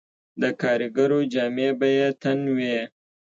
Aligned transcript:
د 0.41 0.43
کاریګرو 0.61 1.19
جامې 1.33 1.69
به 1.79 1.87
یې 1.97 2.07
تن 2.21 2.39
وې 2.57 2.79